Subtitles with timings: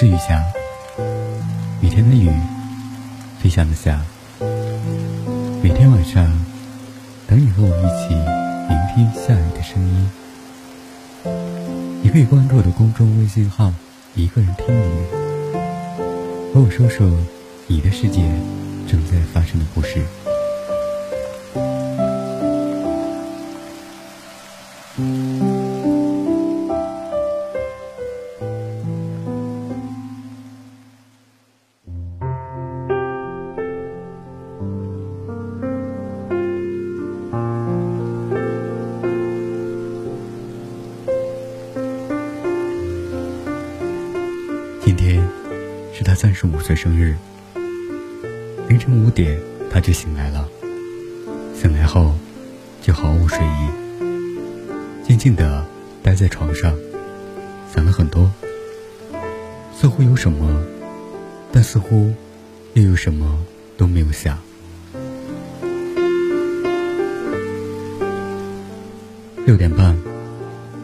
[0.00, 0.40] 是雨霞，
[1.80, 2.30] 雨天的雨，
[3.40, 4.00] 飞翔的霞。
[5.60, 6.24] 每天晚上，
[7.26, 10.10] 等你和我一起聆听下雨的声音。
[12.00, 13.72] 你可以关注我的公众微信号
[14.14, 15.06] “一个人听雨”，
[16.54, 17.10] 和我说说
[17.66, 18.22] 你的世界
[18.88, 20.00] 正在发生的故事。
[44.88, 45.22] 今天
[45.92, 47.14] 是他三十五岁生日。
[48.70, 49.38] 凌晨五点，
[49.70, 50.48] 他就醒来了。
[51.54, 52.14] 醒来后，
[52.80, 55.62] 就毫无睡意，静静的
[56.02, 56.74] 待在床上，
[57.70, 58.32] 想了很多。
[59.76, 60.64] 似乎有什么，
[61.52, 62.10] 但似乎
[62.72, 63.38] 又有什么
[63.76, 64.38] 都没有想。
[69.44, 69.98] 六点半，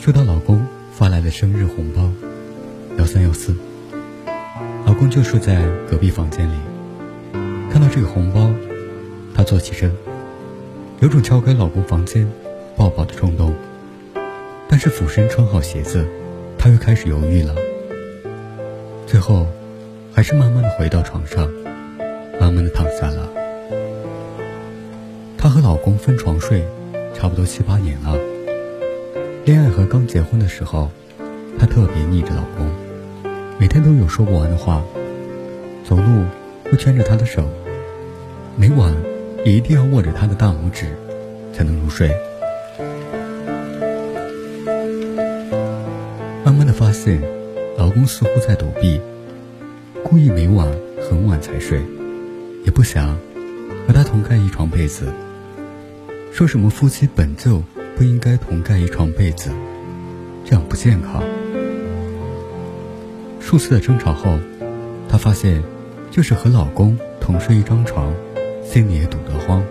[0.00, 2.08] 收到老公发来的生日红包，
[2.96, 3.56] 幺三幺四。
[4.98, 6.54] 公就睡在隔壁房间里，
[7.70, 8.50] 看到这个红包，
[9.32, 9.92] 他坐起身，
[10.98, 12.28] 有种敲开老公房间
[12.76, 13.54] 抱抱的冲动。
[14.68, 16.04] 但是俯身穿好鞋子，
[16.58, 17.54] 她又开始犹豫了。
[19.06, 19.46] 最后，
[20.12, 21.48] 还是慢慢的回到床上，
[22.40, 23.30] 慢慢的躺下了。
[25.38, 26.64] 她和老公分床睡，
[27.14, 28.18] 差不多七八年了。
[29.44, 30.90] 恋爱和刚结婚的时候，
[31.56, 32.87] 她特别腻着老公。
[33.60, 34.80] 每天都有说不完的话，
[35.84, 36.24] 走路
[36.64, 37.44] 会牵着他的手，
[38.56, 38.94] 每晚
[39.44, 40.86] 也一定要握着他的大拇指
[41.52, 42.08] 才能入睡。
[46.44, 47.20] 慢慢的发现，
[47.76, 49.00] 老公似乎在躲避，
[50.04, 50.68] 故意每晚
[51.10, 51.80] 很晚才睡，
[52.64, 53.18] 也不想
[53.88, 55.12] 和他同盖一床被子。
[56.32, 57.60] 说什么夫妻本就
[57.96, 59.50] 不应该同盖一床被子，
[60.44, 61.24] 这样不健康。
[63.48, 64.38] 数次的争吵后，
[65.08, 65.62] 她发现，
[66.10, 68.12] 就是和老公同睡一张床，
[68.62, 69.64] 心里也堵得慌，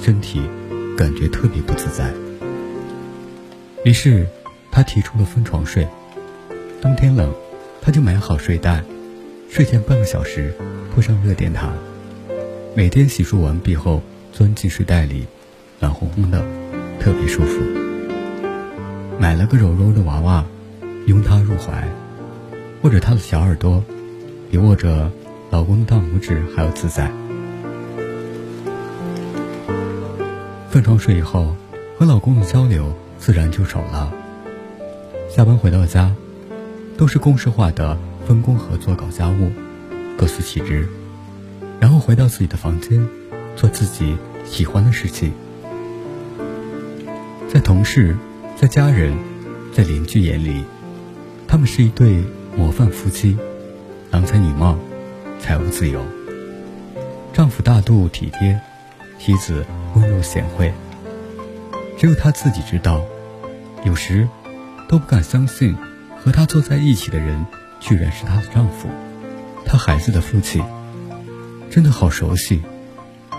[0.00, 0.40] 身体
[0.96, 2.08] 感觉特别不自在。
[3.84, 4.28] 于是，
[4.70, 5.88] 她提出了分床睡。
[6.80, 7.34] 冬天冷，
[7.82, 8.84] 她就买好睡袋，
[9.50, 10.54] 睡前半个小时
[10.94, 11.68] 铺上热电毯，
[12.76, 14.00] 每天洗漱完毕后
[14.32, 15.26] 钻进睡袋里，
[15.80, 16.40] 暖烘烘的，
[17.00, 17.60] 特别舒服。
[19.18, 20.44] 买了个柔柔的娃娃，
[21.06, 21.88] 拥她入怀。
[22.82, 23.84] 握着她的小耳朵，
[24.50, 25.10] 比握着
[25.50, 27.12] 老公的大拇指还要自在。
[30.70, 31.54] 分床睡以后，
[31.98, 34.10] 和老公的交流自然就少了。
[35.28, 36.10] 下班回到家，
[36.96, 39.50] 都是公式化的分工合作搞家务，
[40.16, 40.88] 各司其职，
[41.80, 43.06] 然后回到自己的房间，
[43.56, 45.32] 做自己喜欢的事情。
[47.52, 48.16] 在同事、
[48.56, 49.14] 在家人、
[49.74, 50.64] 在邻居眼里，
[51.46, 52.24] 他们是一对。
[52.56, 53.36] 模范夫妻，
[54.10, 54.76] 郎才女貌，
[55.38, 56.04] 财务自由。
[57.32, 58.60] 丈夫大度体贴，
[59.18, 60.72] 妻子温柔贤惠。
[61.96, 63.02] 只有她自己知道，
[63.84, 64.28] 有时
[64.88, 65.76] 都不敢相信，
[66.18, 67.46] 和她坐在一起的人
[67.78, 68.88] 居然是她的丈夫，
[69.64, 70.62] 她孩子的父亲。
[71.70, 72.62] 真的好熟悉，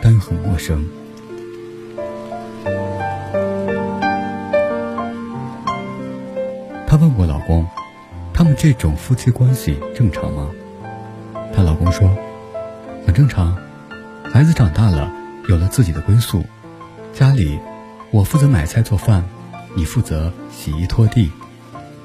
[0.01, 0.87] 但又很陌生。
[6.87, 7.67] 她问过老公。
[8.41, 10.49] 他们这种夫妻关系正常吗？
[11.55, 12.09] 她老公说，
[13.05, 13.55] 很正常。
[14.23, 15.13] 孩子长大了，
[15.47, 16.43] 有了自己的归宿，
[17.13, 17.59] 家里
[18.09, 19.23] 我负责买菜做饭，
[19.75, 21.31] 你负责洗衣拖地，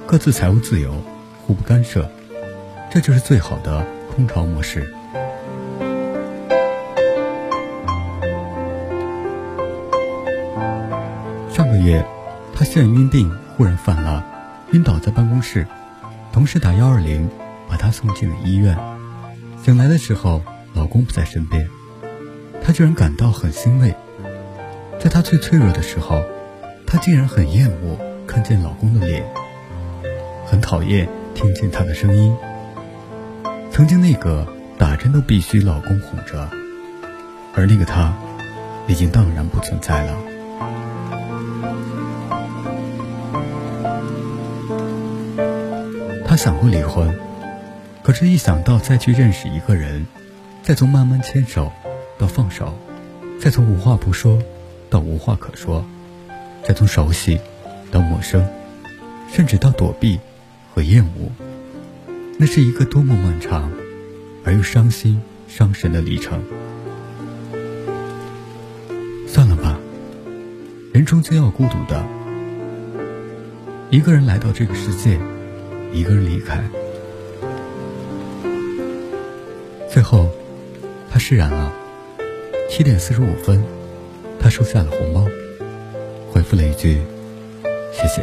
[0.05, 0.93] 各自财务自由，
[1.47, 2.07] 互不干涉，
[2.91, 4.93] 这就是最好的空巢模式。
[11.51, 12.05] 上个月，
[12.55, 14.23] 她眩晕病忽然犯了，
[14.73, 15.67] 晕倒在办公室。
[16.37, 17.31] 同事打幺二零，
[17.67, 18.77] 把她送进了医院。
[19.65, 20.43] 醒来的时候，
[20.75, 21.67] 老公不在身边，
[22.63, 23.95] 她居然感到很欣慰。
[25.01, 26.23] 在她最脆弱的时候，
[26.87, 29.25] 她竟然很厌恶看见老公的脸，
[30.45, 32.37] 很讨厌听见他的声音。
[33.73, 34.47] 曾经那个
[34.77, 36.51] 打针都必须老公哄着，
[37.55, 38.15] 而那个他，
[38.87, 40.15] 已经荡然不存在了。
[46.37, 47.15] 想过离婚，
[48.03, 50.07] 可是，一想到再去认识一个人，
[50.63, 51.73] 再从慢慢牵手
[52.19, 52.77] 到放手，
[53.41, 54.43] 再从无话不说
[54.91, 55.85] 到无话可说，
[56.63, 57.41] 再从熟悉
[57.91, 58.47] 到陌生，
[59.33, 60.21] 甚至到躲避
[60.75, 61.31] 和厌恶，
[62.39, 63.73] 那是一个多么漫长
[64.45, 66.43] 而又伤心伤神的历程。
[69.27, 69.79] 算了吧，
[70.93, 72.05] 人终究要孤独的，
[73.91, 75.19] 一个人来到这个世界，
[75.97, 76.63] 一个人离开。
[79.91, 80.29] 最后，
[81.11, 81.73] 他释然了。
[82.69, 83.65] 七点四十五分，
[84.39, 85.27] 他收下了红包，
[86.31, 87.01] 回复了一句
[87.95, 88.23] ：“谢谢。”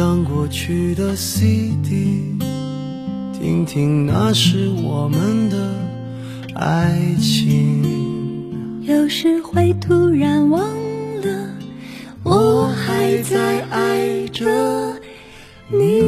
[0.00, 2.38] 张过去的 CD，
[3.38, 5.74] 听听那时我们的
[6.54, 8.80] 爱情。
[8.80, 10.62] 有时会突然忘
[11.20, 11.50] 了，
[12.22, 14.46] 我还在爱着
[15.68, 15.99] 你。